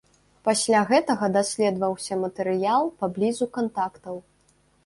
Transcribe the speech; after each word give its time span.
Пасля 0.47 0.79
гэтага 0.91 1.29
даследаваўся 1.35 2.13
матэрыял 2.23 2.83
паблізу 3.03 3.45
кантактаў. 3.59 4.15